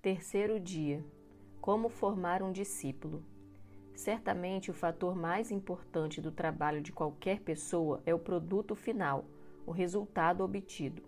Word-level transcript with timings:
Terceiro 0.00 0.60
dia: 0.60 1.04
Como 1.60 1.88
formar 1.88 2.40
um 2.40 2.52
discípulo. 2.52 3.24
Certamente 3.96 4.70
o 4.70 4.74
fator 4.74 5.16
mais 5.16 5.50
importante 5.50 6.20
do 6.20 6.30
trabalho 6.30 6.80
de 6.80 6.92
qualquer 6.92 7.40
pessoa 7.40 8.00
é 8.06 8.14
o 8.14 8.18
produto 8.18 8.76
final, 8.76 9.24
o 9.66 9.72
resultado 9.72 10.44
obtido. 10.44 11.02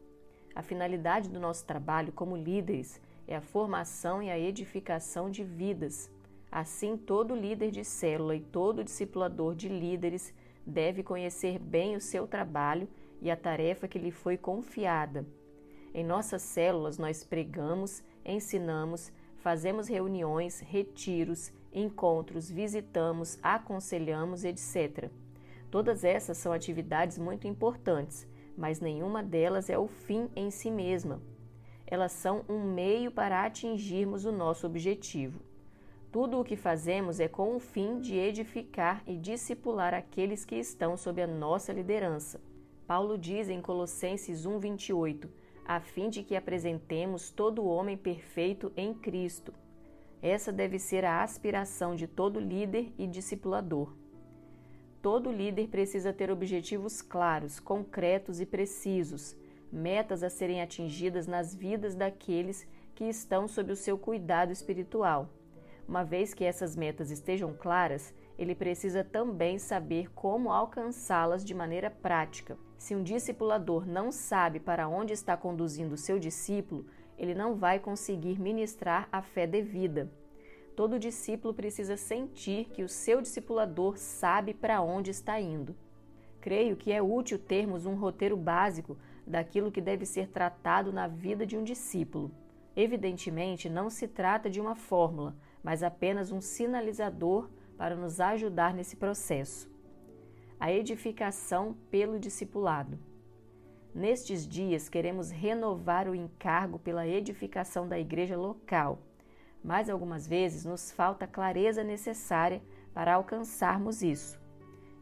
A 0.57 0.61
finalidade 0.61 1.31
do 1.31 1.39
nosso 1.39 1.65
trabalho 1.65 2.13
como 2.13 2.37
líderes 2.37 3.01
é 3.29 3.37
a 3.37 3.41
formação 3.41 4.21
e 4.21 4.29
a 4.29 4.37
edificação 4.37 5.31
de 5.31 5.45
vidas. 5.45 6.11
Assim, 6.51 6.97
todo 6.97 7.33
líder 7.33 7.71
de 7.71 7.85
célula 7.85 8.35
e 8.35 8.41
todo 8.41 8.83
discipulador 8.83 9.55
de 9.55 9.69
líderes 9.69 10.35
deve 10.67 11.05
conhecer 11.05 11.61
bem 11.61 11.95
o 11.95 12.01
seu 12.01 12.27
trabalho 12.27 12.89
e 13.23 13.31
a 13.31 13.37
tarefa 13.37 13.87
que 13.87 14.01
lhe 14.01 14.11
foi 14.11 14.37
confiada. 14.37 15.25
Em 15.93 16.05
nossas 16.05 16.43
células, 16.43 16.99
nós 16.99 17.25
pregamos, 17.25 18.03
ensinamos, 18.25 19.13
fazemos 19.37 19.89
reuniões, 19.89 20.61
retiros, 20.61 21.53
encontros, 21.73 22.51
visitamos, 22.51 23.39
aconselhamos, 23.43 24.45
etc. 24.45 25.11
Todas 25.71 26.05
essas 26.05 26.39
são 26.39 26.53
atividades 26.53 27.19
muito 27.19 27.47
importantes, 27.47 28.27
mas 28.57 28.81
nenhuma 28.81 29.23
delas 29.23 29.71
é 29.71 29.79
o 29.79 29.89
fim 29.89 30.29
em 30.35 30.51
si 30.51 30.71
mesma 30.71 31.21
elas 31.91 32.13
são 32.13 32.45
um 32.49 32.61
meio 32.61 33.11
para 33.11 33.45
atingirmos 33.45 34.25
o 34.25 34.31
nosso 34.31 34.65
objetivo. 34.65 35.41
Tudo 36.13 36.41
o 36.41 36.45
que 36.45 36.57
fazemos 36.57 37.19
é 37.21 37.29
com 37.29 37.55
o 37.55 37.61
fim 37.61 38.01
de 38.01 38.17
edificar 38.17 39.03
e 39.07 39.17
discipular 39.17 39.93
aqueles 39.93 40.45
que 40.45 40.55
estão 40.55 40.97
sob 40.97 41.21
a 41.21 41.27
nossa 41.27 41.73
liderança. 41.73 42.41
Paulo 42.87 43.19
diz 43.19 43.49
em 43.49 43.61
Colossenses 43.61 44.47
1:28, 44.47 45.29
a 45.65 45.81
fim 45.81 46.09
de 46.09 46.23
que 46.23 46.37
apresentemos 46.37 47.31
todo 47.31 47.65
homem 47.65 47.97
perfeito 47.97 48.73
em 48.77 48.95
Cristo. 48.95 49.53
Essa 50.23 50.53
deve 50.53 50.79
ser 50.79 51.05
a 51.05 51.23
aspiração 51.23 51.95
de 51.95 52.07
todo 52.07 52.39
líder 52.39 52.93
e 52.99 53.07
discipulador. 53.07 53.95
Todo 55.01 55.33
líder 55.33 55.69
precisa 55.69 56.13
ter 56.13 56.31
objetivos 56.31 57.01
claros, 57.01 57.59
concretos 57.59 58.41
e 58.41 58.47
precisos 58.47 59.37
metas 59.73 60.23
a 60.23 60.31
serem 60.31 60.61
atingidas 60.61 61.27
nas 61.27 61.55
vidas 61.55 61.95
daqueles 61.95 62.67
que 62.95 63.05
estão 63.05 63.47
sob 63.47 63.73
o 63.73 63.77
seu 63.77 63.97
cuidado 63.97 64.53
espiritual. 64.53 65.29
Uma 65.87 66.05
vez 66.05 66.35
que 66.35 66.45
essas 66.45 66.77
metas 66.77 67.11
estejam 67.11 67.55
claras, 67.55 68.15
ele 68.39 68.55
precisa 68.55 69.05
também 69.05 69.59
saber 69.59 70.11
como 70.13 70.53
alcançá-las 70.53 71.45
de 71.45 71.55
maneira 71.55 71.91
prática. 71.91 72.57
Se 72.81 72.95
um 72.95 73.03
discipulador 73.03 73.87
não 73.87 74.11
sabe 74.11 74.59
para 74.59 74.89
onde 74.89 75.13
está 75.13 75.37
conduzindo 75.37 75.93
o 75.93 75.99
seu 75.99 76.19
discípulo, 76.19 76.87
ele 77.19 77.35
não 77.35 77.55
vai 77.55 77.79
conseguir 77.79 78.41
ministrar 78.41 79.07
a 79.13 79.21
fé 79.21 79.47
devida. 79.47 80.11
Todo 80.75 80.99
discípulo 80.99 81.53
precisa 81.53 81.99
sentir 81.99 82.71
que 82.71 82.83
o 82.83 82.89
seu 82.89 83.21
discipulador 83.21 83.99
sabe 83.99 84.55
para 84.55 84.81
onde 84.81 85.11
está 85.11 85.39
indo. 85.39 85.77
Creio 86.41 86.75
que 86.75 86.91
é 86.91 87.03
útil 87.03 87.39
termos 87.39 87.85
um 87.85 87.97
roteiro 87.97 88.35
básico 88.35 88.97
daquilo 89.27 89.71
que 89.71 89.83
deve 89.83 90.07
ser 90.07 90.29
tratado 90.29 90.91
na 90.91 91.07
vida 91.07 91.45
de 91.45 91.59
um 91.59 91.63
discípulo. 91.63 92.33
Evidentemente, 92.75 93.69
não 93.69 93.91
se 93.91 94.09
trata 94.09 94.49
de 94.49 94.59
uma 94.59 94.75
fórmula, 94.75 95.37
mas 95.63 95.83
apenas 95.83 96.33
um 96.33 96.41
sinalizador 96.41 97.51
para 97.77 97.95
nos 97.95 98.21
ajudar 98.21 98.73
nesse 98.73 98.97
processo. 98.97 99.71
A 100.61 100.71
edificação 100.71 101.75
pelo 101.91 102.21
discipulado. 102.21 102.99
Nestes 103.95 104.47
dias, 104.47 104.91
queremos 104.91 105.31
renovar 105.31 106.07
o 106.07 106.15
encargo 106.15 106.79
pela 106.79 107.09
edificação 107.09 107.89
da 107.89 107.99
igreja 107.99 108.37
local, 108.37 108.99
mas 109.65 109.89
algumas 109.89 110.29
vezes 110.29 110.67
nos 110.67 110.93
falta 110.93 111.25
a 111.25 111.29
clareza 111.29 111.83
necessária 111.83 112.61
para 112.93 113.15
alcançarmos 113.15 114.03
isso. 114.03 114.39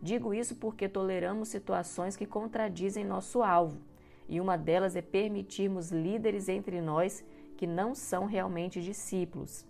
Digo 0.00 0.33
isso 0.33 0.55
porque 0.55 0.89
toleramos 0.89 1.49
situações 1.49 2.16
que 2.16 2.25
contradizem 2.25 3.05
nosso 3.05 3.43
alvo, 3.43 3.82
e 4.28 4.41
uma 4.41 4.56
delas 4.56 4.94
é 4.94 5.03
permitirmos 5.03 5.91
líderes 5.91 6.49
entre 6.49 6.81
nós 6.81 7.25
que 7.56 7.66
não 7.66 7.97
são 7.97 8.27
realmente 8.27 8.81
discípulos. 8.81 9.66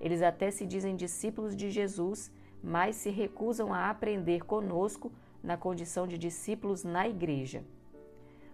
Eles 0.00 0.22
até 0.22 0.50
se 0.50 0.64
dizem 0.64 0.96
discípulos 0.96 1.54
de 1.54 1.70
Jesus, 1.70 2.32
mas 2.62 2.96
se 2.96 3.10
recusam 3.10 3.74
a 3.74 3.90
aprender 3.90 4.42
conosco 4.46 5.12
na 5.46 5.56
condição 5.56 6.08
de 6.08 6.18
discípulos 6.18 6.82
na 6.82 7.08
igreja. 7.08 7.64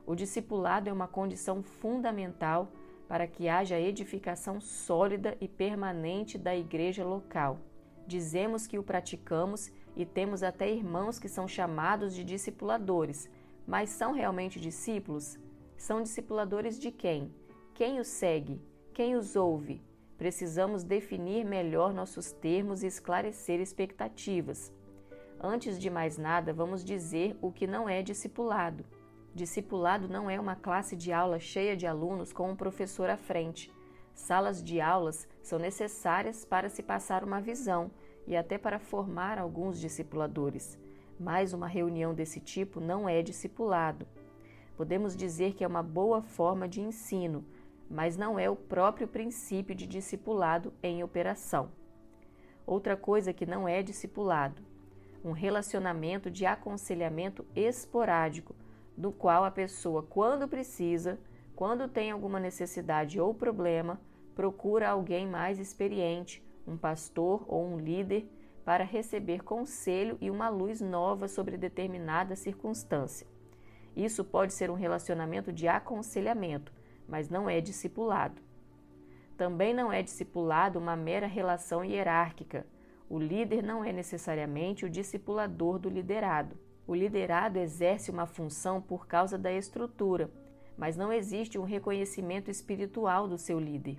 O 0.07 0.15
discipulado 0.15 0.91
é 0.91 0.93
uma 0.93 1.09
condição 1.09 1.63
fundamental 1.63 2.71
para 3.09 3.27
que 3.27 3.49
haja 3.49 3.81
edificação 3.81 4.61
sólida 4.61 5.35
e 5.41 5.49
permanente 5.49 6.37
da 6.37 6.55
igreja 6.55 7.03
local. 7.03 7.59
Dizemos 8.07 8.67
que 8.67 8.79
o 8.79 8.83
praticamos 8.83 9.73
e 9.97 10.05
temos 10.05 10.43
até 10.43 10.71
irmãos 10.71 11.19
que 11.19 11.31
são 11.31 11.49
chamados 11.49 12.15
de 12.15 12.25
discipuladores, 12.25 13.31
mas 13.67 13.89
são 13.89 14.13
realmente 14.13 14.61
discípulos? 14.61 15.39
São 15.79 16.03
discipuladores 16.03 16.79
de 16.79 16.91
quem? 16.91 17.33
Quem 17.73 18.01
os 18.01 18.09
segue? 18.09 18.61
Quem 18.93 19.17
os 19.17 19.35
ouve? 19.35 19.81
Precisamos 20.19 20.85
definir 20.85 21.45
melhor 21.45 21.95
nossos 21.95 22.33
termos 22.33 22.83
e 22.83 22.87
esclarecer 22.87 23.61
expectativas. 23.61 24.71
Antes 25.45 25.77
de 25.77 25.91
mais 25.91 26.17
nada, 26.17 26.53
vamos 26.53 26.85
dizer 26.85 27.37
o 27.43 27.51
que 27.51 27.67
não 27.67 27.89
é 27.89 28.01
discipulado. 28.01 28.85
Discipulado 29.35 30.09
não 30.09 30.31
é 30.31 30.39
uma 30.39 30.55
classe 30.55 30.95
de 30.95 31.13
aula 31.13 31.41
cheia 31.41 31.77
de 31.77 31.85
alunos 31.85 32.33
com 32.33 32.49
um 32.49 32.55
professor 32.55 33.11
à 33.11 33.17
frente. 33.17 33.69
Salas 34.15 34.63
de 34.63 34.81
aulas 34.81 35.27
são 35.43 35.59
necessárias 35.59 36.45
para 36.45 36.69
se 36.69 36.81
passar 36.81 37.25
uma 37.25 37.41
visão 37.41 37.91
e 38.25 38.37
até 38.37 38.57
para 38.57 38.79
formar 38.79 39.37
alguns 39.37 39.81
discipuladores. 39.81 40.79
Mas 41.19 41.53
uma 41.53 41.67
reunião 41.67 42.15
desse 42.15 42.39
tipo 42.39 42.79
não 42.79 43.09
é 43.09 43.21
discipulado. 43.21 44.07
Podemos 44.77 45.17
dizer 45.17 45.55
que 45.55 45.65
é 45.65 45.67
uma 45.67 45.83
boa 45.83 46.23
forma 46.23 46.69
de 46.69 46.81
ensino, 46.81 47.45
mas 47.91 48.17
não 48.17 48.39
é 48.39 48.49
o 48.49 48.55
próprio 48.55 49.09
princípio 49.09 49.75
de 49.75 49.89
discipulado 49.89 50.73
em 50.81 51.03
operação. 51.03 51.73
Outra 52.65 52.97
coisa 52.97 53.33
que 53.33 53.45
não 53.45 53.67
é 53.67 53.83
discipulado, 53.83 54.63
um 55.25 55.33
relacionamento 55.33 56.31
de 56.31 56.44
aconselhamento 56.47 57.44
esporádico, 57.55 58.55
do 58.97 59.12
qual 59.12 59.44
a 59.44 59.50
pessoa, 59.50 60.03
quando 60.03 60.49
precisa, 60.49 61.19
quando 61.55 61.88
tem 61.88 62.10
alguma 62.10 62.41
necessidade 62.41 63.21
ou 63.21 63.32
problema, 63.32 64.00
procura 64.34 64.88
alguém 64.88 65.27
mais 65.27 65.59
experiente, 65.59 66.43
um 66.66 66.77
pastor 66.77 67.44
ou 67.47 67.66
um 67.66 67.78
líder, 67.78 68.27
para 68.65 68.84
receber 68.84 69.43
conselho 69.43 70.16
e 70.21 70.31
uma 70.31 70.49
luz 70.49 70.81
nova 70.81 71.27
sobre 71.27 71.56
determinada 71.56 72.37
circunstância. 72.37 73.27
Isso 73.94 74.25
pode 74.25 74.53
ser 74.53 74.71
um 74.71 74.75
relacionamento 74.75 75.53
de 75.53 75.69
aconselhamento, 75.69 76.72
mas 77.09 77.28
não 77.28 77.50
é 77.50 77.61
discipulado. 77.61 78.41
Também 79.37 79.75
não 79.75 79.93
é 79.93 80.03
discipulado 80.03 80.78
uma 80.78 80.97
mera 80.97 81.27
relação 81.27 81.84
hierárquica. 81.84 82.66
O 83.09 83.19
líder 83.19 83.63
não 83.63 83.85
é 83.85 83.93
necessariamente 83.93 84.85
o 84.85 84.91
discipulador 84.91 85.79
do 85.79 85.89
liderado. 85.89 86.57
O 86.87 86.95
liderado 86.95 87.59
exerce 87.59 88.11
uma 88.11 88.27
função 88.27 88.81
por 88.81 89.07
causa 89.07 89.39
da 89.39 89.53
estrutura, 89.53 90.31
mas 90.77 90.97
não 90.97 91.12
existe 91.12 91.59
um 91.59 91.65
reconhecimento 91.65 92.51
espiritual 92.51 93.29
do 93.29 93.39
seu 93.39 93.61
líder. 93.61 93.99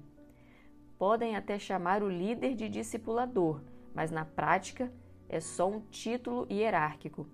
Podem 0.97 1.35
até 1.35 1.57
chamar 1.59 2.03
o 2.03 2.09
líder 2.09 2.55
de 2.55 2.67
discipulador, 2.67 3.61
mas 3.93 4.11
na 4.11 4.25
prática 4.25 4.91
é 5.29 5.39
só 5.39 5.69
um 5.69 5.79
título 5.79 6.47
hierárquico. 6.51 7.27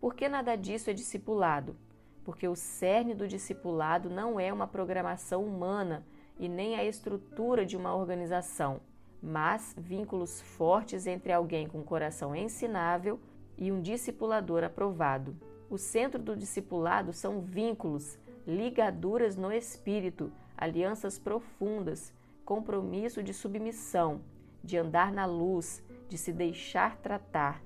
Por 0.00 0.14
que 0.14 0.28
nada 0.28 0.56
disso 0.56 0.90
é 0.90 0.92
discipulado? 0.92 1.76
Porque 2.24 2.48
o 2.48 2.56
cerne 2.56 3.14
do 3.14 3.28
discipulado 3.28 4.10
não 4.10 4.40
é 4.40 4.52
uma 4.52 4.66
programação 4.66 5.44
humana 5.44 6.06
e 6.38 6.48
nem 6.48 6.76
a 6.76 6.84
estrutura 6.84 7.64
de 7.64 7.76
uma 7.76 7.94
organização, 7.94 8.80
mas 9.24 9.74
vínculos 9.78 10.42
fortes 10.42 11.06
entre 11.06 11.32
alguém 11.32 11.66
com 11.66 11.82
coração 11.82 12.36
ensinável 12.36 13.18
e 13.56 13.72
um 13.72 13.80
discipulador 13.80 14.62
aprovado. 14.62 15.34
O 15.70 15.78
centro 15.78 16.22
do 16.22 16.36
discipulado 16.36 17.10
são 17.10 17.40
vínculos, 17.40 18.18
ligaduras 18.46 19.34
no 19.34 19.50
espírito, 19.50 20.30
alianças 20.54 21.18
profundas, 21.18 22.12
compromisso 22.44 23.22
de 23.22 23.32
submissão, 23.32 24.20
de 24.62 24.76
andar 24.76 25.10
na 25.10 25.24
luz, 25.24 25.82
de 26.06 26.18
se 26.18 26.30
deixar 26.30 26.98
tratar. 26.98 27.62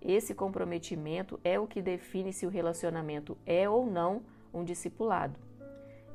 Esse 0.00 0.34
comprometimento 0.34 1.40
é 1.42 1.58
o 1.58 1.66
que 1.66 1.82
define 1.82 2.32
se 2.32 2.46
o 2.46 2.50
relacionamento 2.50 3.36
é 3.44 3.68
ou 3.68 3.84
não 3.84 4.22
um 4.54 4.62
discipulado. 4.62 5.45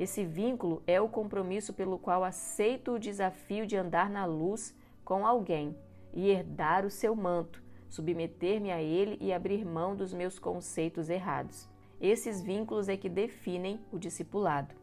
Esse 0.01 0.25
vínculo 0.25 0.81
é 0.88 1.00
o 1.00 1.07
compromisso 1.07 1.74
pelo 1.74 2.00
qual 2.00 2.24
aceito 2.24 2.94
o 2.94 3.00
desafio 3.00 3.68
de 3.68 3.77
andar 3.77 4.09
na 4.09 4.25
luz 4.25 4.75
com 5.06 5.27
alguém 5.27 5.77
e 6.12 6.27
herdar 6.27 6.88
o 6.88 6.89
seu 6.89 7.15
manto, 7.15 7.62
submeter-me 7.88 8.71
a 8.71 8.81
ele 8.81 9.15
e 9.21 9.31
abrir 9.31 9.63
mão 9.63 9.95
dos 9.95 10.12
meus 10.12 10.39
conceitos 10.39 11.07
errados. 11.07 11.69
Esses 12.00 12.42
vínculos 12.42 12.89
é 12.89 12.98
que 12.98 13.07
definem 13.07 13.80
o 13.92 14.00
discipulado. 14.00 14.74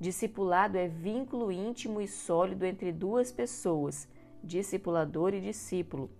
Discipulado 0.00 0.78
é 0.78 0.88
vínculo 0.88 1.52
íntimo 1.52 2.00
e 2.00 2.08
sólido 2.08 2.64
entre 2.64 2.92
duas 2.92 3.30
pessoas, 3.30 4.08
discipulador 4.42 5.34
e 5.34 5.42
discípulo. 5.42 6.10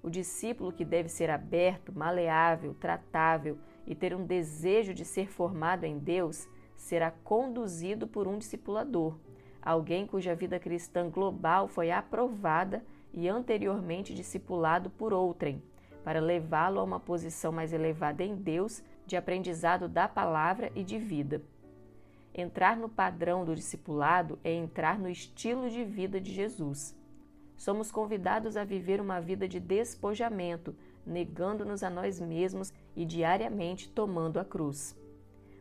O 0.00 0.08
discípulo 0.08 0.72
que 0.72 0.84
deve 0.84 1.08
ser 1.08 1.28
aberto, 1.28 1.92
maleável, 1.92 2.72
tratável 2.72 3.58
e 3.84 3.96
ter 3.96 4.14
um 4.14 4.24
desejo 4.24 4.94
de 4.94 5.04
ser 5.04 5.26
formado 5.28 5.82
em 5.82 5.98
Deus 5.98 6.46
será 6.80 7.10
conduzido 7.10 8.08
por 8.08 8.26
um 8.26 8.38
discipulador, 8.38 9.14
alguém 9.60 10.06
cuja 10.06 10.34
vida 10.34 10.58
cristã 10.58 11.08
global 11.10 11.68
foi 11.68 11.90
aprovada 11.90 12.82
e 13.12 13.28
anteriormente 13.28 14.14
discipulado 14.14 14.88
por 14.88 15.12
outrem, 15.12 15.62
para 16.02 16.20
levá-lo 16.20 16.80
a 16.80 16.82
uma 16.82 16.98
posição 16.98 17.52
mais 17.52 17.72
elevada 17.72 18.24
em 18.24 18.34
Deus, 18.34 18.82
de 19.06 19.14
aprendizado 19.14 19.88
da 19.88 20.08
palavra 20.08 20.72
e 20.74 20.82
de 20.82 20.98
vida. 20.98 21.42
Entrar 22.32 22.76
no 22.76 22.88
padrão 22.88 23.44
do 23.44 23.54
discipulado 23.54 24.38
é 24.42 24.52
entrar 24.52 24.98
no 24.98 25.08
estilo 25.08 25.68
de 25.68 25.84
vida 25.84 26.18
de 26.18 26.32
Jesus. 26.32 26.96
Somos 27.56 27.92
convidados 27.92 28.56
a 28.56 28.64
viver 28.64 29.00
uma 29.00 29.20
vida 29.20 29.46
de 29.46 29.60
despojamento, 29.60 30.74
negando-nos 31.04 31.82
a 31.82 31.90
nós 31.90 32.18
mesmos 32.18 32.72
e 32.96 33.04
diariamente 33.04 33.88
tomando 33.90 34.40
a 34.40 34.44
cruz. 34.44 34.98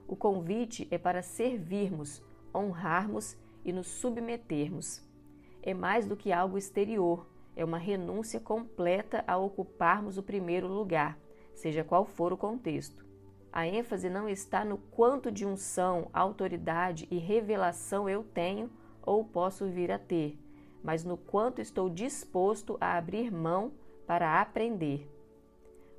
O 0.10 0.16
convite 0.16 0.88
é 0.90 0.98
para 0.98 1.22
servirmos, 1.22 2.20
honrarmos 2.54 3.38
e 3.64 3.72
nos 3.72 3.86
submetermos. 3.86 5.08
É 5.62 5.72
mais 5.72 6.08
do 6.08 6.18
que 6.18 6.32
algo 6.32 6.58
exterior, 6.58 7.28
é 7.56 7.64
uma 7.64 7.78
renúncia 7.78 8.40
completa 8.40 9.24
a 9.28 9.38
ocuparmos 9.38 10.18
o 10.18 10.24
primeiro 10.24 10.68
lugar, 10.68 11.16
seja 11.54 11.84
qual 11.84 12.06
for 12.06 12.34
o 12.34 12.38
contexto. 12.38 13.06
A 13.54 13.68
ênfase 13.68 14.10
não 14.10 14.28
está 14.28 14.66
no 14.66 14.80
quanto 14.80 15.32
de 15.32 15.46
unção, 15.46 16.10
autoridade 16.12 17.08
e 17.12 17.20
revelação 17.20 18.10
eu 18.10 18.24
tenho 18.24 18.68
ou 19.04 19.24
posso 19.24 19.68
vir 19.68 19.92
a 19.92 20.00
ter, 20.00 20.40
mas 20.84 21.04
no 21.04 21.18
quanto 21.18 21.62
estou 21.62 21.88
disposto 21.88 22.80
a 22.82 22.98
abrir 22.98 23.32
mão 23.32 23.74
para 24.08 24.42
aprender. 24.42 25.08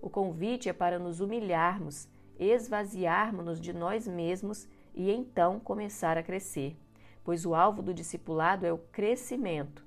O 0.03 0.11
convite 0.11 0.69
é 0.69 0.73
para 0.73 0.99
nos 0.99 1.21
humilharmos, 1.21 2.09
esvaziarmos-nos 2.41 3.61
de 3.61 3.73
nós 3.73 4.09
mesmos 4.09 4.67
e 4.95 5.11
então 5.11 5.61
começar 5.61 6.17
a 6.17 6.23
crescer, 6.23 6.77
pois 7.23 7.45
o 7.45 7.55
alvo 7.55 7.83
do 7.83 7.93
discipulado 7.93 8.65
é 8.65 8.73
o 8.73 8.79
crescimento. 8.79 9.85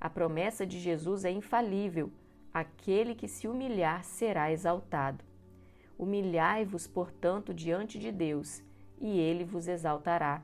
A 0.00 0.10
promessa 0.10 0.66
de 0.66 0.78
Jesus 0.78 1.24
é 1.24 1.30
infalível: 1.30 2.12
aquele 2.52 3.14
que 3.14 3.26
se 3.26 3.48
humilhar 3.48 4.04
será 4.04 4.52
exaltado. 4.52 5.24
Humilhai-vos, 5.98 6.86
portanto, 6.86 7.52
diante 7.52 7.98
de 7.98 8.10
Deus, 8.10 8.62
e 9.00 9.18
ele 9.18 9.44
vos 9.44 9.68
exaltará. 9.68 10.42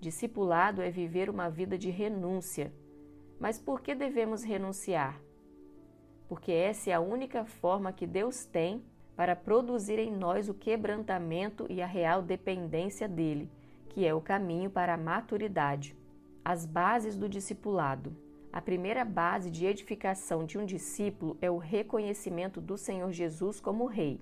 Discipulado 0.00 0.82
é 0.82 0.90
viver 0.90 1.30
uma 1.30 1.48
vida 1.48 1.78
de 1.78 1.90
renúncia. 1.90 2.72
Mas 3.38 3.58
por 3.58 3.80
que 3.80 3.94
devemos 3.94 4.42
renunciar? 4.42 5.20
Porque 6.28 6.52
essa 6.52 6.90
é 6.90 6.92
a 6.92 7.00
única 7.00 7.44
forma 7.44 7.92
que 7.92 8.06
Deus 8.06 8.44
tem 8.44 8.82
para 9.16 9.36
produzir 9.36 9.98
em 9.98 10.10
nós 10.10 10.48
o 10.48 10.54
quebrantamento 10.54 11.66
e 11.68 11.82
a 11.82 11.86
real 11.86 12.22
dependência 12.22 13.08
dele, 13.08 13.50
que 13.88 14.06
é 14.06 14.14
o 14.14 14.20
caminho 14.20 14.70
para 14.70 14.94
a 14.94 14.98
maturidade. 14.98 15.96
As 16.44 16.64
bases 16.64 17.16
do 17.16 17.28
discipulado. 17.28 18.16
A 18.52 18.60
primeira 18.60 19.04
base 19.04 19.50
de 19.50 19.64
edificação 19.64 20.44
de 20.44 20.58
um 20.58 20.64
discípulo 20.64 21.36
é 21.40 21.50
o 21.50 21.56
reconhecimento 21.56 22.60
do 22.60 22.76
Senhor 22.76 23.10
Jesus 23.12 23.60
como 23.60 23.86
Rei. 23.86 24.20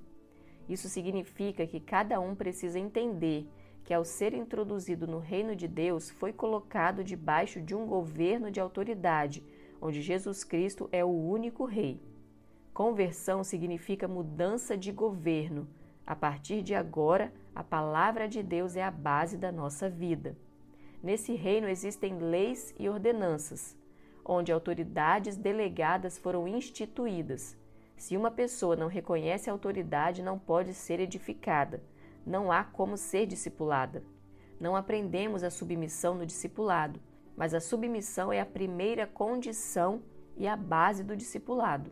Isso 0.69 0.89
significa 0.89 1.67
que 1.67 1.81
cada 1.81 2.21
um 2.21 2.35
precisa 2.35 2.79
entender 2.79 3.49
que, 3.85 3.93
ao 3.93 4.05
ser 4.05 4.35
introduzido 4.35 5.07
no 5.07 5.19
reino 5.19 5.57
de 5.57 5.67
Deus, 5.67 6.11
foi 6.11 6.33
colocado 6.33 7.03
debaixo 7.03 7.61
de 7.61 7.75
um 7.75 7.87
governo 7.87 8.51
de 8.51 8.61
autoridade, 8.61 9.43
onde 9.81 10.01
Jesus 10.01 10.45
Cristo 10.45 10.89
é 10.93 11.05
o 11.05 11.09
único 11.09 11.65
Rei. 11.65 12.01
Conversão 12.73 13.45
significa 13.45 14.09
mudança 14.09 14.77
de 14.77 14.93
governo. 14.93 15.69
A 16.07 16.17
partir 16.17 16.63
de 16.63 16.75
agora, 16.75 17.33
a 17.55 17.63
palavra 17.63 18.29
de 18.29 18.43
Deus 18.43 18.77
é 18.77 18.83
a 18.83 18.91
base 18.91 19.37
da 19.37 19.53
nossa 19.53 19.89
vida. 19.89 20.37
Nesse 21.03 21.35
reino 21.35 21.69
existem 21.69 22.19
leis 22.19 22.75
e 22.79 22.89
ordenanças, 22.89 23.77
onde 24.25 24.53
autoridades 24.53 25.37
delegadas 25.37 26.19
foram 26.19 26.47
instituídas 26.47 27.59
se 28.01 28.17
uma 28.17 28.31
pessoa 28.31 28.75
não 28.75 28.87
reconhece 28.87 29.51
a 29.51 29.53
autoridade, 29.53 30.23
não 30.23 30.39
pode 30.39 30.73
ser 30.73 31.01
edificada. 31.01 31.83
Não 32.25 32.51
há 32.51 32.65
como 32.65 32.97
ser 32.97 33.27
discipulada. 33.27 34.03
Não 34.59 34.75
aprendemos 34.75 35.45
a 35.45 35.51
submissão 35.51 36.15
no 36.15 36.25
discipulado, 36.25 36.99
mas 37.37 37.53
a 37.53 37.61
submissão 37.61 38.33
é 38.33 38.41
a 38.41 38.47
primeira 38.47 39.07
condição 39.07 40.03
e 40.35 40.49
a 40.49 40.57
base 40.57 41.05
do 41.05 41.15
discipulado. 41.15 41.91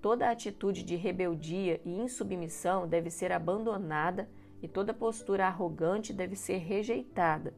Toda 0.00 0.30
atitude 0.30 0.84
de 0.84 0.94
rebeldia 0.94 1.80
e 1.84 1.90
insubmissão 1.90 2.86
deve 2.86 3.10
ser 3.10 3.32
abandonada 3.32 4.28
e 4.62 4.68
toda 4.68 4.94
postura 4.94 5.46
arrogante 5.46 6.12
deve 6.12 6.36
ser 6.36 6.58
rejeitada. 6.58 7.54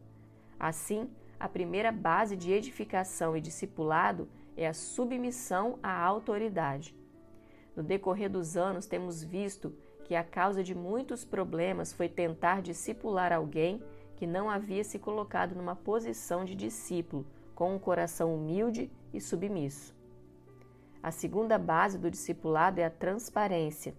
Assim, 0.59 1.11
a 1.39 1.49
primeira 1.49 1.93
base 1.93 2.37
de 2.37 2.53
edificação 2.53 3.37
e 3.37 3.41
discipulado 3.41 4.29
é 4.57 4.67
a 4.67 4.75
submissão 4.75 5.79
à 5.83 6.03
autoridade. 6.03 6.95
No 7.77 7.83
decorrer 7.83 8.31
dos 8.31 8.57
anos, 8.57 8.87
temos 8.87 9.23
visto 9.23 9.75
que 10.05 10.15
a 10.15 10.25
causa 10.25 10.63
de 10.63 10.75
muitos 10.75 11.25
problemas 11.25 11.93
foi 11.93 12.09
tentar 12.09 12.63
discipular 12.63 13.33
alguém 13.33 13.83
que 14.17 14.27
não 14.27 14.51
havia 14.51 14.85
se 14.85 14.99
colocado 14.99 15.55
numa 15.55 15.77
posição 15.77 16.45
de 16.45 16.55
discípulo, 16.55 17.27
com 17.55 17.75
um 17.75 17.79
coração 17.79 18.35
humilde 18.35 18.91
e 19.15 19.21
submisso. 19.21 20.00
A 21.03 21.11
segunda 21.11 21.59
base 21.59 21.99
do 21.99 22.11
discipulado 22.11 22.79
é 22.79 22.85
a 22.85 22.91
transparência. 22.91 23.95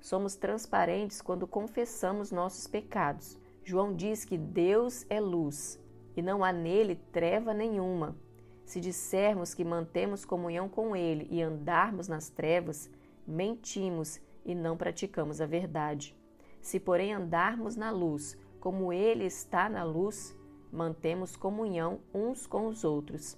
Somos 0.00 0.34
transparentes 0.34 1.22
quando 1.22 1.46
confessamos 1.46 2.32
nossos 2.32 2.66
pecados. 2.66 3.38
João 3.62 3.94
diz 3.94 4.24
que 4.24 4.36
Deus 4.36 5.06
é 5.08 5.20
luz 5.20 5.80
e 6.16 6.22
não 6.22 6.42
há 6.42 6.52
nele 6.52 6.96
treva 7.12 7.54
nenhuma. 7.54 8.16
Se 8.64 8.80
dissermos 8.80 9.54
que 9.54 9.64
mantemos 9.64 10.24
comunhão 10.24 10.68
com 10.68 10.96
Ele 10.96 11.28
e 11.30 11.40
andarmos 11.40 12.08
nas 12.08 12.28
trevas, 12.28 12.90
mentimos 13.24 14.20
e 14.44 14.52
não 14.54 14.76
praticamos 14.76 15.40
a 15.40 15.46
verdade. 15.46 16.16
Se, 16.60 16.80
porém, 16.80 17.12
andarmos 17.12 17.76
na 17.76 17.90
luz, 17.90 18.36
como 18.58 18.92
Ele 18.92 19.24
está 19.24 19.68
na 19.68 19.84
luz, 19.84 20.36
mantemos 20.72 21.36
comunhão 21.36 22.00
uns 22.12 22.46
com 22.46 22.66
os 22.66 22.82
outros. 22.82 23.36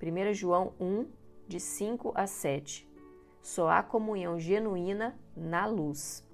1 0.00 0.34
João 0.34 0.72
1, 0.78 1.06
de 1.46 1.60
5 1.60 2.12
a 2.14 2.26
7. 2.26 2.88
Só 3.42 3.68
há 3.68 3.82
comunhão 3.82 4.38
genuína 4.38 5.18
na 5.36 5.66
luz. 5.66 6.24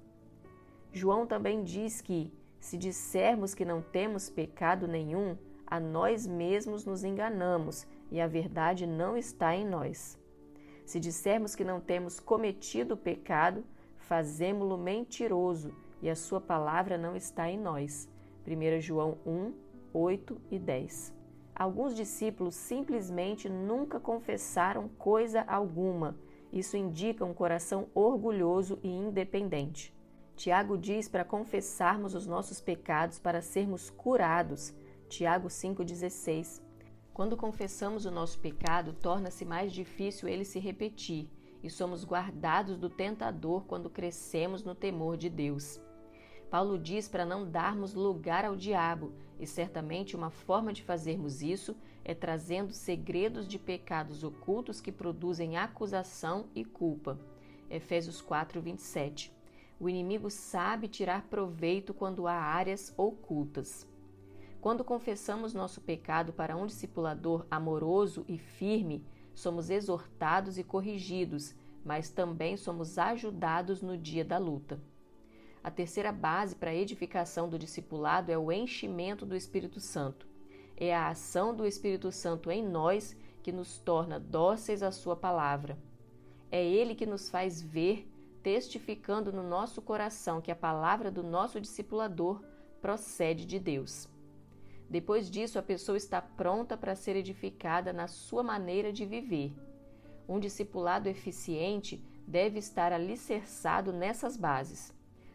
João 0.91 1.25
também 1.25 1.63
diz 1.63 2.01
que, 2.01 2.31
se 2.59 2.77
dissermos 2.77 3.53
que 3.53 3.65
não 3.65 3.81
temos 3.81 4.29
pecado 4.29 4.87
nenhum, 4.87 5.37
a 5.65 5.79
nós 5.79 6.27
mesmos 6.27 6.85
nos 6.85 7.03
enganamos 7.03 7.87
e 8.11 8.19
a 8.19 8.27
verdade 8.27 8.85
não 8.85 9.15
está 9.15 9.55
em 9.55 9.65
nós. 9.65 10.19
Se 10.85 10.99
dissermos 10.99 11.55
que 11.55 11.63
não 11.63 11.79
temos 11.79 12.19
cometido 12.19 12.97
pecado, 12.97 13.63
fazemo-lo 13.97 14.77
mentiroso 14.77 15.73
e 16.01 16.09
a 16.09 16.15
sua 16.15 16.41
palavra 16.41 16.97
não 16.97 17.15
está 17.15 17.49
em 17.49 17.57
nós. 17.57 18.09
1 18.45 18.81
João 18.81 19.17
1, 19.25 19.53
8 19.93 20.41
e 20.51 20.59
10. 20.59 21.20
Alguns 21.61 21.95
discípulos 21.95 22.55
simplesmente 22.55 23.47
nunca 23.47 23.99
confessaram 23.99 24.89
coisa 24.97 25.41
alguma. 25.41 26.17
Isso 26.51 26.75
indica 26.75 27.23
um 27.23 27.35
coração 27.35 27.87
orgulhoso 27.93 28.79
e 28.81 28.89
independente. 28.89 29.93
Tiago 30.35 30.75
diz 30.75 31.07
para 31.07 31.23
confessarmos 31.23 32.15
os 32.15 32.25
nossos 32.25 32.59
pecados 32.59 33.19
para 33.19 33.43
sermos 33.43 33.91
curados. 33.91 34.73
Tiago 35.07 35.49
5,16. 35.49 36.63
Quando 37.13 37.37
confessamos 37.37 38.05
o 38.05 38.11
nosso 38.11 38.39
pecado, 38.39 38.93
torna-se 38.93 39.45
mais 39.45 39.71
difícil 39.71 40.27
ele 40.27 40.43
se 40.43 40.57
repetir 40.57 41.29
e 41.61 41.69
somos 41.69 42.03
guardados 42.03 42.75
do 42.75 42.89
tentador 42.89 43.65
quando 43.65 43.87
crescemos 43.87 44.63
no 44.63 44.73
temor 44.73 45.15
de 45.15 45.29
Deus. 45.29 45.79
Paulo 46.51 46.77
diz 46.77 47.07
para 47.07 47.25
não 47.25 47.49
darmos 47.49 47.93
lugar 47.93 48.43
ao 48.43 48.57
diabo, 48.57 49.13
e 49.39 49.47
certamente 49.47 50.17
uma 50.17 50.29
forma 50.29 50.73
de 50.73 50.83
fazermos 50.83 51.41
isso 51.41 51.77
é 52.03 52.13
trazendo 52.13 52.73
segredos 52.73 53.47
de 53.47 53.57
pecados 53.57 54.21
ocultos 54.21 54.81
que 54.81 54.91
produzem 54.91 55.55
acusação 55.55 56.47
e 56.53 56.65
culpa. 56.65 57.17
Efésios 57.69 58.21
4, 58.21 58.59
27. 58.59 59.33
O 59.79 59.87
inimigo 59.87 60.29
sabe 60.29 60.89
tirar 60.89 61.23
proveito 61.29 61.93
quando 61.93 62.27
há 62.27 62.33
áreas 62.33 62.93
ocultas. 62.97 63.87
Quando 64.59 64.83
confessamos 64.83 65.53
nosso 65.53 65.79
pecado 65.79 66.33
para 66.33 66.57
um 66.57 66.65
discipulador 66.65 67.45
amoroso 67.49 68.25
e 68.27 68.37
firme, 68.37 69.05
somos 69.33 69.69
exortados 69.69 70.57
e 70.57 70.65
corrigidos, 70.65 71.55
mas 71.85 72.09
também 72.09 72.57
somos 72.57 72.97
ajudados 72.97 73.81
no 73.81 73.97
dia 73.97 74.25
da 74.25 74.37
luta. 74.37 74.90
A 75.63 75.69
terceira 75.69 76.11
base 76.11 76.55
para 76.55 76.71
a 76.71 76.75
edificação 76.75 77.47
do 77.47 77.59
discipulado 77.59 78.31
é 78.31 78.37
o 78.37 78.51
enchimento 78.51 79.27
do 79.27 79.35
Espírito 79.35 79.79
Santo. 79.79 80.27
É 80.75 80.95
a 80.95 81.09
ação 81.09 81.55
do 81.55 81.67
Espírito 81.67 82.11
Santo 82.11 82.49
em 82.49 82.67
nós 82.67 83.15
que 83.43 83.51
nos 83.51 83.77
torna 83.77 84.19
dóceis 84.19 84.81
à 84.81 84.91
Sua 84.91 85.15
palavra. 85.15 85.77
É 86.51 86.65
Ele 86.65 86.95
que 86.95 87.05
nos 87.05 87.29
faz 87.29 87.61
ver, 87.61 88.11
testificando 88.41 89.31
no 89.31 89.43
nosso 89.43 89.83
coração 89.83 90.41
que 90.41 90.51
a 90.51 90.55
palavra 90.55 91.11
do 91.11 91.21
nosso 91.21 91.61
discipulador 91.61 92.41
procede 92.81 93.45
de 93.45 93.59
Deus. 93.59 94.09
Depois 94.89 95.29
disso, 95.29 95.59
a 95.59 95.61
pessoa 95.61 95.95
está 95.95 96.19
pronta 96.21 96.75
para 96.75 96.95
ser 96.95 97.15
edificada 97.15 97.93
na 97.93 98.07
sua 98.07 98.41
maneira 98.41 98.91
de 98.91 99.05
viver. 99.05 99.53
Um 100.27 100.39
discipulado 100.39 101.07
eficiente 101.07 102.03
deve 102.27 102.57
estar 102.57 102.91
alicerçado 102.91 103.93
nessas 103.93 104.35
bases. 104.35 104.91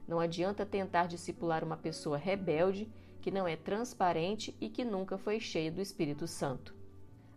Não 0.06 0.20
adianta 0.20 0.64
tentar 0.64 1.06
discipular 1.06 1.64
uma 1.64 1.76
pessoa 1.76 2.16
rebelde, 2.16 2.88
que 3.20 3.30
não 3.30 3.46
é 3.46 3.56
transparente 3.56 4.56
e 4.60 4.68
que 4.68 4.84
nunca 4.84 5.18
foi 5.18 5.40
cheia 5.40 5.70
do 5.70 5.80
Espírito 5.80 6.28
Santo. 6.28 6.74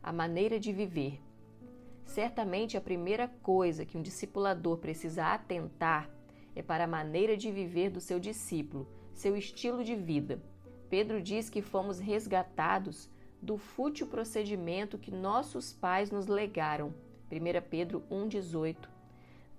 A 0.03 0.13
maneira 0.13 0.59
de 0.59 0.71
viver. 0.71 1.19
Certamente 2.05 2.77
a 2.77 2.81
primeira 2.81 3.27
coisa 3.41 3.85
que 3.85 3.97
um 3.97 4.01
discipulador 4.01 4.77
precisa 4.77 5.33
atentar 5.33 6.09
é 6.55 6.61
para 6.61 6.83
a 6.83 6.87
maneira 6.87 7.35
de 7.35 7.51
viver 7.51 7.89
do 7.89 7.99
seu 8.01 8.19
discípulo, 8.19 8.87
seu 9.13 9.35
estilo 9.35 9.83
de 9.83 9.95
vida. 9.95 10.41
Pedro 10.89 11.21
diz 11.21 11.49
que 11.49 11.61
fomos 11.61 11.99
resgatados 11.99 13.09
do 13.41 13.57
fútil 13.57 14.07
procedimento 14.07 14.97
que 14.97 15.11
nossos 15.11 15.71
pais 15.71 16.11
nos 16.11 16.27
legaram. 16.27 16.93
1 17.31 17.69
Pedro 17.69 18.03
1,18 18.11 18.98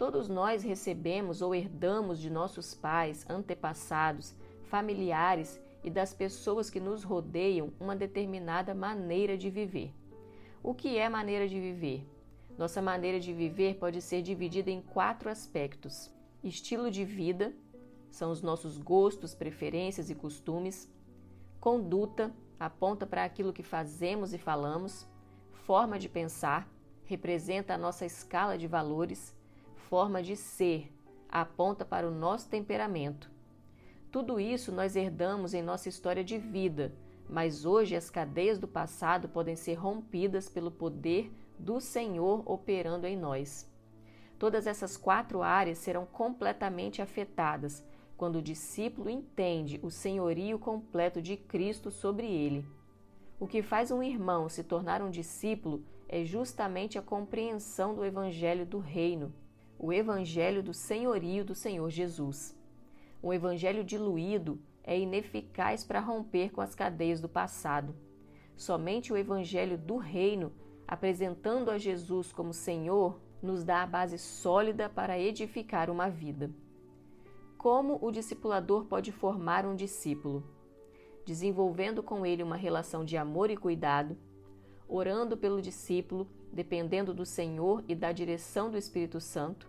Todos 0.00 0.30
nós 0.30 0.62
recebemos 0.62 1.42
ou 1.42 1.54
herdamos 1.54 2.18
de 2.18 2.30
nossos 2.30 2.74
pais, 2.74 3.22
antepassados, 3.28 4.34
familiares 4.62 5.60
e 5.84 5.90
das 5.90 6.14
pessoas 6.14 6.70
que 6.70 6.80
nos 6.80 7.04
rodeiam 7.04 7.70
uma 7.78 7.94
determinada 7.94 8.74
maneira 8.74 9.36
de 9.36 9.50
viver. 9.50 9.92
O 10.62 10.72
que 10.72 10.96
é 10.96 11.06
maneira 11.06 11.46
de 11.46 11.60
viver? 11.60 12.08
Nossa 12.56 12.80
maneira 12.80 13.20
de 13.20 13.34
viver 13.34 13.76
pode 13.76 14.00
ser 14.00 14.22
dividida 14.22 14.70
em 14.70 14.80
quatro 14.80 15.28
aspectos: 15.28 16.10
estilo 16.42 16.90
de 16.90 17.04
vida, 17.04 17.52
são 18.10 18.30
os 18.30 18.40
nossos 18.40 18.78
gostos, 18.78 19.34
preferências 19.34 20.08
e 20.08 20.14
costumes, 20.14 20.90
conduta, 21.60 22.34
aponta 22.58 23.06
para 23.06 23.22
aquilo 23.22 23.52
que 23.52 23.62
fazemos 23.62 24.32
e 24.32 24.38
falamos, 24.38 25.06
forma 25.66 25.98
de 25.98 26.08
pensar, 26.08 26.66
representa 27.04 27.74
a 27.74 27.78
nossa 27.78 28.06
escala 28.06 28.56
de 28.56 28.66
valores 28.66 29.38
forma 29.90 30.22
de 30.22 30.36
ser, 30.36 30.88
aponta 31.28 31.84
para 31.84 32.08
o 32.08 32.12
nosso 32.12 32.48
temperamento. 32.48 33.28
Tudo 34.08 34.38
isso 34.38 34.70
nós 34.70 34.94
herdamos 34.94 35.52
em 35.52 35.62
nossa 35.62 35.88
história 35.88 36.22
de 36.22 36.38
vida, 36.38 36.94
mas 37.28 37.64
hoje 37.64 37.96
as 37.96 38.08
cadeias 38.08 38.56
do 38.56 38.68
passado 38.68 39.28
podem 39.28 39.56
ser 39.56 39.74
rompidas 39.74 40.48
pelo 40.48 40.70
poder 40.70 41.32
do 41.58 41.80
Senhor 41.80 42.44
operando 42.46 43.04
em 43.04 43.16
nós. 43.16 43.68
Todas 44.38 44.68
essas 44.68 44.96
quatro 44.96 45.42
áreas 45.42 45.78
serão 45.78 46.06
completamente 46.06 47.02
afetadas 47.02 47.84
quando 48.16 48.36
o 48.36 48.42
discípulo 48.42 49.10
entende 49.10 49.80
o 49.82 49.90
senhorio 49.90 50.56
completo 50.56 51.20
de 51.20 51.36
Cristo 51.36 51.90
sobre 51.90 52.28
ele. 52.28 52.64
O 53.40 53.46
que 53.46 53.60
faz 53.60 53.90
um 53.90 54.04
irmão 54.04 54.48
se 54.48 54.62
tornar 54.62 55.02
um 55.02 55.10
discípulo 55.10 55.82
é 56.08 56.24
justamente 56.24 56.96
a 56.96 57.02
compreensão 57.02 57.92
do 57.92 58.04
Evangelho 58.04 58.64
do 58.64 58.78
Reino 58.78 59.34
o 59.82 59.94
evangelho 59.94 60.62
do 60.62 60.74
senhorio 60.74 61.42
do 61.42 61.54
Senhor 61.54 61.88
Jesus. 61.88 62.54
Um 63.22 63.32
evangelho 63.32 63.82
diluído 63.82 64.60
é 64.84 64.98
ineficaz 64.98 65.84
para 65.84 66.00
romper 66.00 66.52
com 66.52 66.60
as 66.60 66.74
cadeias 66.74 67.18
do 67.18 67.30
passado. 67.30 67.94
Somente 68.54 69.10
o 69.10 69.16
evangelho 69.16 69.78
do 69.78 69.96
reino, 69.96 70.52
apresentando 70.86 71.70
a 71.70 71.78
Jesus 71.78 72.30
como 72.30 72.52
Senhor, 72.52 73.18
nos 73.42 73.64
dá 73.64 73.82
a 73.82 73.86
base 73.86 74.18
sólida 74.18 74.86
para 74.90 75.18
edificar 75.18 75.88
uma 75.88 76.10
vida. 76.10 76.50
Como 77.56 77.98
o 78.02 78.10
discipulador 78.10 78.84
pode 78.84 79.10
formar 79.10 79.64
um 79.64 79.74
discípulo? 79.74 80.44
Desenvolvendo 81.24 82.02
com 82.02 82.26
ele 82.26 82.42
uma 82.42 82.56
relação 82.56 83.02
de 83.02 83.16
amor 83.16 83.50
e 83.50 83.56
cuidado, 83.56 84.14
orando 84.86 85.38
pelo 85.38 85.62
discípulo, 85.62 86.28
dependendo 86.52 87.14
do 87.14 87.24
Senhor 87.24 87.84
e 87.88 87.94
da 87.94 88.12
direção 88.12 88.70
do 88.70 88.76
Espírito 88.76 89.20
Santo, 89.20 89.68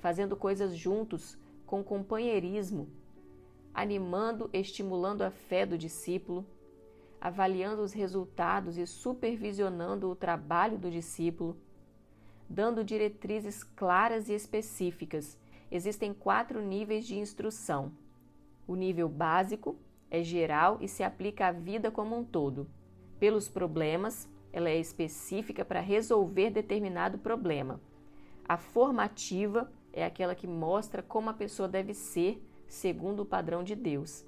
fazendo 0.00 0.36
coisas 0.36 0.76
juntos, 0.76 1.36
com 1.66 1.82
companheirismo, 1.82 2.88
animando, 3.72 4.50
estimulando 4.52 5.22
a 5.22 5.30
fé 5.30 5.64
do 5.64 5.78
discípulo, 5.78 6.46
avaliando 7.20 7.82
os 7.82 7.92
resultados 7.92 8.76
e 8.76 8.86
supervisionando 8.86 10.10
o 10.10 10.16
trabalho 10.16 10.76
do 10.76 10.90
discípulo, 10.90 11.56
dando 12.48 12.84
diretrizes 12.84 13.62
claras 13.62 14.28
e 14.28 14.34
específicas. 14.34 15.38
Existem 15.70 16.12
quatro 16.12 16.60
níveis 16.60 17.06
de 17.06 17.16
instrução. 17.16 17.92
O 18.66 18.74
nível 18.74 19.08
básico 19.08 19.76
é 20.10 20.22
geral 20.22 20.78
e 20.80 20.88
se 20.88 21.02
aplica 21.02 21.46
à 21.46 21.52
vida 21.52 21.90
como 21.90 22.18
um 22.18 22.24
todo. 22.24 22.68
Pelos 23.18 23.48
problemas, 23.48 24.28
ela 24.52 24.68
é 24.68 24.78
específica 24.78 25.64
para 25.64 25.80
resolver 25.80 26.50
determinado 26.50 27.18
problema. 27.18 27.80
A 28.44 28.56
formativa 28.56 29.72
é 29.92 30.04
aquela 30.04 30.34
que 30.34 30.46
mostra 30.46 31.02
como 31.02 31.30
a 31.30 31.34
pessoa 31.34 31.68
deve 31.68 31.94
ser 31.94 32.42
segundo 32.66 33.20
o 33.20 33.26
padrão 33.26 33.62
de 33.62 33.74
Deus. 33.74 34.24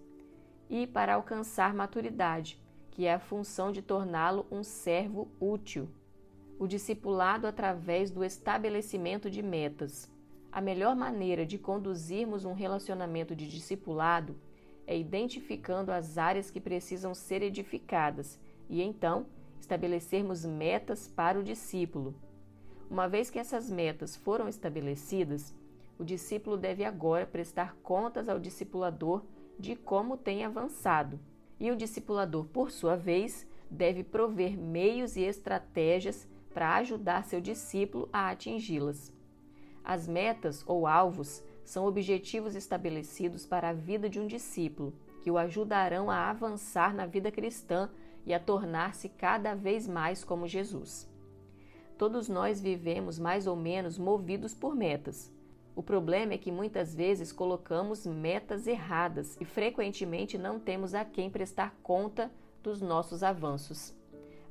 E 0.68 0.86
para 0.86 1.14
alcançar 1.14 1.74
maturidade, 1.74 2.60
que 2.90 3.06
é 3.06 3.14
a 3.14 3.18
função 3.18 3.72
de 3.72 3.82
torná-lo 3.82 4.46
um 4.50 4.62
servo 4.62 5.28
útil. 5.40 5.88
O 6.58 6.66
discipulado 6.66 7.46
através 7.46 8.10
do 8.10 8.24
estabelecimento 8.24 9.28
de 9.28 9.42
metas. 9.42 10.10
A 10.52 10.60
melhor 10.60 10.94
maneira 10.94 11.44
de 11.44 11.58
conduzirmos 11.58 12.44
um 12.44 12.52
relacionamento 12.52 13.34
de 13.34 13.48
discipulado 13.48 14.36
é 14.86 14.96
identificando 14.96 15.90
as 15.90 16.16
áreas 16.16 16.50
que 16.50 16.60
precisam 16.60 17.14
ser 17.14 17.42
edificadas 17.42 18.38
e 18.68 18.80
então 18.80 19.26
estabelecermos 19.64 20.44
metas 20.44 21.08
para 21.08 21.38
o 21.38 21.42
discípulo. 21.42 22.14
Uma 22.90 23.08
vez 23.08 23.30
que 23.30 23.38
essas 23.38 23.70
metas 23.70 24.14
foram 24.14 24.46
estabelecidas, 24.46 25.54
o 25.98 26.04
discípulo 26.04 26.56
deve 26.56 26.84
agora 26.84 27.26
prestar 27.26 27.74
contas 27.82 28.28
ao 28.28 28.38
discipulador 28.38 29.24
de 29.58 29.74
como 29.74 30.18
tem 30.18 30.44
avançado. 30.44 31.18
E 31.58 31.70
o 31.70 31.76
discipulador, 31.76 32.44
por 32.46 32.70
sua 32.70 32.94
vez, 32.94 33.46
deve 33.70 34.04
prover 34.04 34.58
meios 34.58 35.16
e 35.16 35.22
estratégias 35.22 36.28
para 36.52 36.76
ajudar 36.76 37.24
seu 37.24 37.40
discípulo 37.40 38.08
a 38.12 38.30
atingi-las. 38.30 39.12
As 39.82 40.06
metas 40.06 40.62
ou 40.66 40.86
alvos 40.86 41.42
são 41.64 41.86
objetivos 41.86 42.54
estabelecidos 42.54 43.46
para 43.46 43.70
a 43.70 43.72
vida 43.72 44.10
de 44.10 44.20
um 44.20 44.26
discípulo, 44.26 44.92
que 45.22 45.30
o 45.30 45.38
ajudarão 45.38 46.10
a 46.10 46.28
avançar 46.28 46.94
na 46.94 47.06
vida 47.06 47.30
cristã 47.30 47.88
e 48.26 48.32
a 48.32 48.40
tornar-se 48.40 49.08
cada 49.08 49.54
vez 49.54 49.86
mais 49.86 50.24
como 50.24 50.46
Jesus. 50.46 51.08
Todos 51.96 52.28
nós 52.28 52.60
vivemos 52.60 53.18
mais 53.18 53.46
ou 53.46 53.54
menos 53.54 53.98
movidos 53.98 54.54
por 54.54 54.74
metas. 54.74 55.32
O 55.76 55.82
problema 55.82 56.34
é 56.34 56.38
que 56.38 56.52
muitas 56.52 56.94
vezes 56.94 57.32
colocamos 57.32 58.06
metas 58.06 58.66
erradas 58.66 59.36
e 59.40 59.44
frequentemente 59.44 60.38
não 60.38 60.58
temos 60.58 60.94
a 60.94 61.04
quem 61.04 61.30
prestar 61.30 61.76
conta 61.82 62.30
dos 62.62 62.80
nossos 62.80 63.22
avanços. 63.22 63.94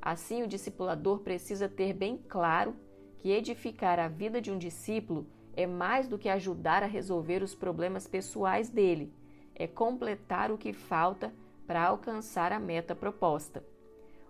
Assim, 0.00 0.42
o 0.42 0.48
discipulador 0.48 1.20
precisa 1.20 1.68
ter 1.68 1.92
bem 1.94 2.18
claro 2.28 2.76
que 3.18 3.30
edificar 3.30 3.98
a 3.98 4.08
vida 4.08 4.40
de 4.40 4.50
um 4.50 4.58
discípulo 4.58 5.26
é 5.56 5.66
mais 5.66 6.08
do 6.08 6.18
que 6.18 6.28
ajudar 6.28 6.82
a 6.82 6.86
resolver 6.86 7.42
os 7.42 7.54
problemas 7.54 8.06
pessoais 8.06 8.68
dele, 8.68 9.12
é 9.54 9.66
completar 9.66 10.50
o 10.50 10.58
que 10.58 10.72
falta 10.72 11.32
para 11.66 11.84
alcançar 11.86 12.52
a 12.52 12.58
meta 12.58 12.94
proposta. 12.94 13.64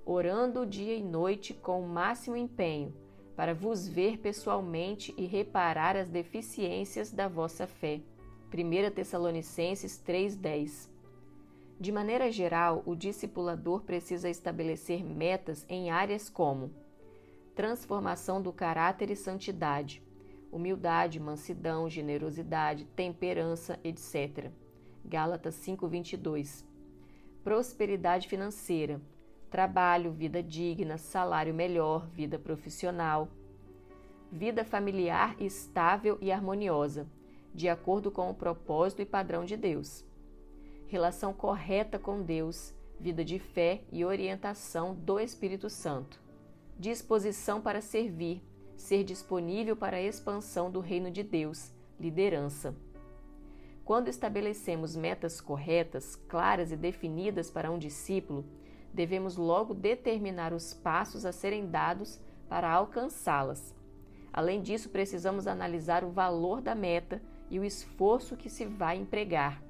Orando 0.05 0.67
dia 0.67 0.95
e 0.95 1.03
noite 1.03 1.55
com 1.55 1.81
o 1.81 1.89
máximo 1.89 2.37
empenho, 2.37 2.95
para 3.35 3.55
vos 3.55 3.89
ver 3.89 4.19
pessoalmente 4.19 5.15
e 5.17 5.27
reparar 5.27 5.97
as 5.97 6.09
deficiências 6.09 7.11
da 7.11 7.27
vossa 7.27 7.67
fé. 7.67 8.01
1 8.53 8.91
Tessalonicenses 8.95 9.99
3:10. 9.99 10.91
De 11.81 11.91
maneira 11.91 12.31
geral, 12.31 12.83
o 12.87 12.95
discipulador 12.95 13.83
precisa 13.83 14.31
estabelecer 14.31 15.05
metas 15.05 15.67
em 15.69 15.91
áreas 15.91 16.31
como 16.31 16.71
transformação 17.55 18.43
do 18.43 18.53
caráter 18.53 19.11
e 19.11 19.17
santidade, 19.17 20.03
humildade, 20.51 21.19
mansidão, 21.19 21.89
generosidade, 21.89 22.85
temperança, 22.97 23.79
etc. 23.83 24.51
Gálatas 25.05 25.55
5:22. 25.57 26.65
Prosperidade 27.45 28.27
financeira, 28.27 28.99
trabalho, 29.51 30.11
vida 30.11 30.43
digna, 30.43 30.97
salário 30.97 31.53
melhor, 31.53 32.09
vida 32.09 32.39
profissional, 32.39 33.29
vida 34.33 34.65
familiar 34.65 35.37
estável 35.39 36.17
e 36.23 36.33
harmoniosa, 36.33 37.07
de 37.55 37.69
acordo 37.69 38.11
com 38.11 38.31
o 38.31 38.35
propósito 38.35 39.03
e 39.03 39.05
padrão 39.05 39.45
de 39.45 39.59
Deus. 39.59 40.03
Relação 40.87 41.35
correta 41.35 41.99
com 41.99 42.23
Deus, 42.23 42.73
vida 42.99 43.23
de 43.23 43.39
fé 43.39 43.83
e 43.93 44.07
orientação 44.07 44.95
do 44.95 45.21
Espírito 45.21 45.69
Santo. 45.69 46.19
Disposição 46.79 47.61
para 47.61 47.83
servir, 47.83 48.43
ser 48.75 49.05
disponível 49.05 49.77
para 49.77 49.99
a 49.99 50.03
expansão 50.03 50.71
do 50.71 50.81
reino 50.81 51.11
de 51.11 51.23
Deus, 51.23 51.71
liderança. 52.01 52.75
Quando 53.85 54.09
estabelecemos 54.09 54.97
metas 54.97 55.43
corretas, 55.43 56.17
claras 56.17 56.73
e 56.73 56.77
definidas 56.77 57.51
para 57.51 57.71
um 57.71 57.79
discípulo, 57.79 58.47
devemos 58.95 59.37
logo 59.37 59.75
determinar 59.75 60.55
os 60.55 60.73
passos 60.73 61.27
a 61.27 61.33
serem 61.33 61.69
dados 61.69 62.19
para 62.49 62.71
alcançá-las. 62.71 63.75
Além 64.33 64.63
disso, 64.63 64.89
precisamos 64.89 65.47
analisar 65.47 66.03
o 66.03 66.11
valor 66.11 66.63
da 66.63 66.75
meta 66.75 67.21
e 67.51 67.59
o 67.59 67.65
esforço 67.65 68.37
que 68.37 68.49
se 68.49 68.65
vai 68.65 68.97
empregar. 68.97 69.63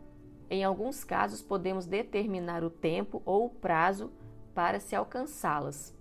Em 0.48 0.62
alguns 0.62 1.02
casos, 1.02 1.42
podemos 1.42 1.84
determinar 1.84 2.62
o 2.62 2.70
tempo 2.70 3.20
ou 3.24 3.46
o 3.46 3.50
prazo 3.50 4.12
para 4.54 4.78
se 4.78 4.94
alcançá-las. 4.94 5.92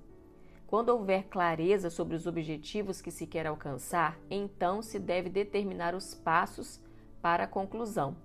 Quando 0.68 0.90
houver 0.90 1.24
clareza 1.26 1.90
sobre 1.90 2.16
os 2.16 2.28
objetivos 2.28 3.02
que 3.02 3.10
se 3.10 3.26
quer 3.26 3.48
alcançar, 3.48 4.20
então 4.30 4.84
se 4.84 5.00
deve 5.00 5.30
determinar 5.30 5.96
os 5.96 6.14
passos 6.14 6.80
para 7.24 7.46
a 7.46 7.48
conclusão. 7.48 8.18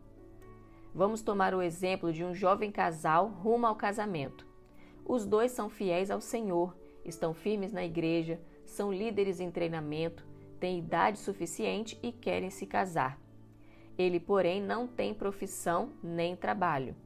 Vamos 0.93 1.23
tomar 1.23 1.55
o 1.55 1.63
exemplo 1.63 2.13
de 2.13 2.25
um 2.25 2.35
jovem 2.35 2.73
casal 2.73 3.29
rumo 3.29 3.65
ao 3.65 3.77
casamento. 3.77 4.45
Os 5.07 5.25
dois 5.25 5.53
são 5.53 5.71
fiéis 5.71 6.11
ao 6.11 6.21
Senhor, 6.21 6.77
estão 7.05 7.33
firmes 7.33 7.73
na 7.73 7.85
igreja, 7.85 8.41
são 8.67 8.93
líderes 8.93 9.39
em 9.39 9.53
treinamento, 9.53 10.27
têm 10.59 10.81
idade 10.81 11.21
suficiente 11.21 11.97
e 12.03 12.11
querem 12.11 12.51
se 12.51 12.67
casar. 12.67 13.21
Ele, 13.97 14.19
porém, 14.19 14.61
não 14.61 14.89
tem 14.89 15.15
profissão 15.15 15.93
nem 16.03 16.35
trabalho. 16.35 16.97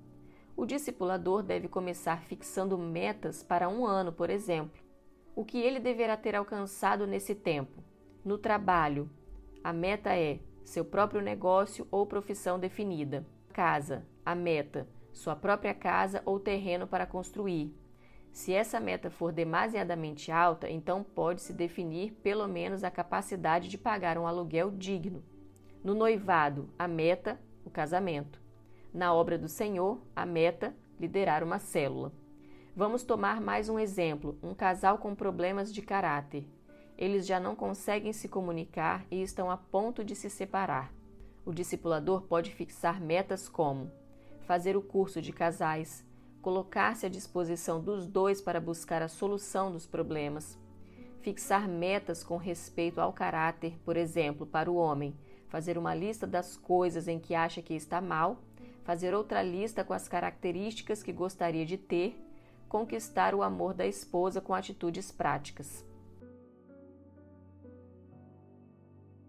O 0.56 0.64
discipulador 0.64 1.42
deve 1.42 1.68
começar 1.68 2.22
fixando 2.22 2.78
metas 2.78 3.42
para 3.42 3.68
um 3.68 3.84
ano, 3.84 4.12
por 4.12 4.30
exemplo. 4.30 4.82
O 5.36 5.44
que 5.44 5.58
ele 5.58 5.78
deverá 5.78 6.16
ter 6.16 6.34
alcançado 6.34 7.06
nesse 7.06 7.34
tempo? 7.34 7.82
No 8.24 8.38
trabalho, 8.38 9.10
a 9.62 9.74
meta 9.74 10.16
é 10.16 10.38
seu 10.64 10.84
próprio 10.84 11.20
negócio 11.20 11.86
ou 11.90 12.06
profissão 12.06 12.58
definida. 12.58 13.26
Casa, 13.52 14.06
a 14.24 14.34
meta, 14.34 14.88
sua 15.12 15.36
própria 15.36 15.74
casa 15.74 16.22
ou 16.24 16.40
terreno 16.40 16.86
para 16.86 17.06
construir. 17.06 17.74
Se 18.32 18.52
essa 18.52 18.80
meta 18.80 19.10
for 19.10 19.30
demasiadamente 19.30 20.32
alta, 20.32 20.68
então 20.68 21.04
pode-se 21.04 21.52
definir 21.52 22.12
pelo 22.22 22.48
menos 22.48 22.82
a 22.82 22.90
capacidade 22.90 23.68
de 23.68 23.76
pagar 23.76 24.16
um 24.16 24.26
aluguel 24.26 24.70
digno. 24.70 25.22
No 25.84 25.94
noivado, 25.94 26.70
a 26.78 26.88
meta, 26.88 27.38
o 27.64 27.70
casamento. 27.70 28.40
Na 28.92 29.12
obra 29.12 29.36
do 29.36 29.48
Senhor, 29.48 30.00
a 30.16 30.24
meta, 30.24 30.74
liderar 30.98 31.42
uma 31.44 31.58
célula. 31.58 32.12
Vamos 32.74 33.02
tomar 33.02 33.38
mais 33.38 33.68
um 33.68 33.78
exemplo: 33.78 34.38
um 34.42 34.54
casal 34.54 34.96
com 34.96 35.14
problemas 35.14 35.72
de 35.72 35.82
caráter. 35.82 36.46
Eles 37.02 37.26
já 37.26 37.40
não 37.40 37.56
conseguem 37.56 38.12
se 38.12 38.28
comunicar 38.28 39.04
e 39.10 39.20
estão 39.22 39.50
a 39.50 39.56
ponto 39.56 40.04
de 40.04 40.14
se 40.14 40.30
separar. 40.30 40.94
O 41.44 41.52
discipulador 41.52 42.22
pode 42.22 42.52
fixar 42.52 43.00
metas 43.00 43.48
como 43.48 43.90
fazer 44.42 44.76
o 44.76 44.82
curso 44.82 45.20
de 45.20 45.32
casais, 45.32 46.06
colocar-se 46.40 47.04
à 47.04 47.08
disposição 47.08 47.80
dos 47.80 48.06
dois 48.06 48.40
para 48.40 48.60
buscar 48.60 49.02
a 49.02 49.08
solução 49.08 49.72
dos 49.72 49.84
problemas, 49.84 50.56
fixar 51.22 51.68
metas 51.68 52.22
com 52.22 52.36
respeito 52.36 53.00
ao 53.00 53.12
caráter, 53.12 53.76
por 53.84 53.96
exemplo, 53.96 54.46
para 54.46 54.70
o 54.70 54.76
homem, 54.76 55.12
fazer 55.48 55.76
uma 55.76 55.96
lista 55.96 56.24
das 56.24 56.56
coisas 56.56 57.08
em 57.08 57.18
que 57.18 57.34
acha 57.34 57.60
que 57.60 57.74
está 57.74 58.00
mal, 58.00 58.40
fazer 58.84 59.12
outra 59.12 59.42
lista 59.42 59.82
com 59.82 59.92
as 59.92 60.06
características 60.06 61.02
que 61.02 61.12
gostaria 61.12 61.66
de 61.66 61.76
ter, 61.76 62.16
conquistar 62.68 63.34
o 63.34 63.42
amor 63.42 63.74
da 63.74 63.88
esposa 63.88 64.40
com 64.40 64.54
atitudes 64.54 65.10
práticas. 65.10 65.84